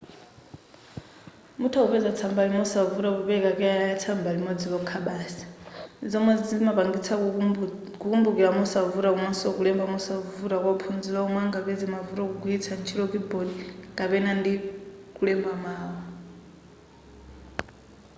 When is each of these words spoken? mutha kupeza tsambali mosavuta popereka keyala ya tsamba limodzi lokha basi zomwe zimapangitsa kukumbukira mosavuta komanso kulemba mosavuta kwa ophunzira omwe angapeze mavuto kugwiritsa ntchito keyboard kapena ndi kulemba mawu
mutha 1.59 1.79
kupeza 1.83 2.11
tsambali 2.17 2.51
mosavuta 2.59 3.09
popereka 3.17 3.49
keyala 3.59 3.85
ya 3.91 3.97
tsamba 4.01 4.29
limodzi 4.35 4.67
lokha 4.73 4.97
basi 5.07 5.43
zomwe 6.11 6.33
zimapangitsa 6.47 7.13
kukumbukira 8.01 8.49
mosavuta 8.59 9.07
komanso 9.13 9.47
kulemba 9.57 9.85
mosavuta 9.93 10.55
kwa 10.63 10.69
ophunzira 10.75 11.17
omwe 11.25 11.39
angapeze 11.45 11.83
mavuto 11.93 12.21
kugwiritsa 12.29 12.71
ntchito 12.75 13.03
keyboard 13.11 13.49
kapena 13.97 14.31
ndi 14.39 14.53
kulemba 15.15 15.51
mawu 15.65 15.99